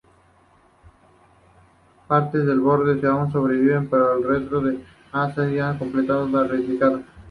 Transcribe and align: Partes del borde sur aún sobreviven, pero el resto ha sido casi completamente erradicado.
Partes 2.07 2.43
del 2.43 2.59
borde 2.59 2.99
sur 2.99 3.09
aún 3.11 3.31
sobreviven, 3.31 3.87
pero 3.87 4.17
el 4.17 4.23
resto 4.23 4.63
ha 5.11 5.31
sido 5.31 5.45
casi 5.67 5.77
completamente 5.77 6.37
erradicado. 6.39 7.03